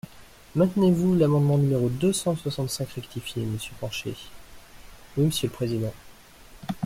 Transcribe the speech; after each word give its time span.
Maintenez-vous 0.55 1.13
l’amendement 1.15 1.59
numéro 1.59 1.87
deux 1.89 2.11
cent 2.11 2.35
soixante-cinq 2.35 2.89
rectifié, 2.89 3.45
monsieur 3.45 3.75
Pancher? 3.79 4.15
Oui, 5.15 5.25
monsieur 5.25 5.47
le 5.47 5.53
président. 5.53 5.93